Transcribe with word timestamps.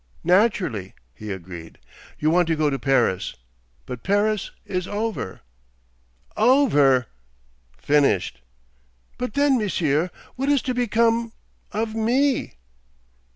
'Naturally,' 0.23 0.95
he 1.13 1.31
agreed, 1.31 1.77
'you 2.17 2.31
want 2.31 2.47
to 2.47 2.55
go 2.55 2.71
to 2.71 2.79
Paris. 2.79 3.35
But 3.85 4.01
Paris 4.01 4.49
is 4.65 4.87
over.' 4.87 5.41
'Over!' 6.35 7.05
'Finished.' 7.77 8.41
'But 9.19 9.35
then, 9.35 9.59
Monsieur—what 9.59 10.49
is 10.49 10.63
to 10.63 10.73
become—of 10.73 11.89
_me? 11.89 12.53